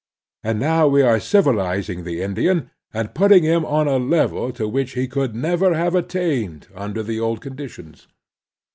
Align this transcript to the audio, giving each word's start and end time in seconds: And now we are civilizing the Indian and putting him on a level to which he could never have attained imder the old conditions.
And 0.43 0.59
now 0.59 0.87
we 0.87 1.03
are 1.03 1.19
civilizing 1.19 2.03
the 2.05 2.23
Indian 2.23 2.71
and 2.91 3.13
putting 3.13 3.43
him 3.43 3.63
on 3.63 3.87
a 3.87 3.97
level 3.99 4.51
to 4.53 4.67
which 4.67 4.93
he 4.93 5.07
could 5.07 5.35
never 5.35 5.75
have 5.75 5.93
attained 5.93 6.67
imder 6.75 7.05
the 7.05 7.19
old 7.19 7.39
conditions. 7.39 8.07